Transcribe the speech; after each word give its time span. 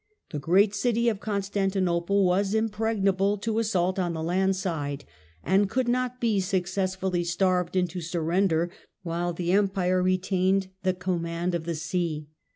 The 0.31 0.39
great 0.39 0.73
city 0.73 1.09
of 1.09 1.19
Constantinople 1.19 2.25
was 2.25 2.55
impregnable 2.55 3.37
to 3.37 3.59
assault 3.59 3.99
on 3.99 4.13
the 4.13 4.23
land 4.23 4.55
side, 4.55 5.05
and 5.43 5.69
could 5.69 5.87
not 5.87 6.19
be 6.19 6.39
successfully 6.39 7.23
starved 7.23 7.75
into 7.75 8.01
surrender 8.01 8.71
while 9.03 9.31
the 9.31 9.51
Empire 9.51 10.01
retained 10.01 10.69
the 10.81 10.95
command 10.95 11.53
of 11.53 11.65
the 11.65 11.75
sea. 11.75 12.29